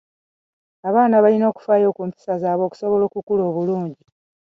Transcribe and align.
Abaana 0.87 1.15
balina 1.23 1.45
okufaayo 1.51 1.87
ku 1.95 2.01
mpisa 2.07 2.33
zaabwe 2.41 2.63
okusobola 2.67 3.03
okukula 3.05 3.41
obulungi. 3.49 4.03